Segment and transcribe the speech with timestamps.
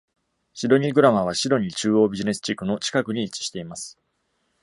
[0.55, 3.99] シドニーグラマーはシドニー中央ビジネス地区の近くに位置しています。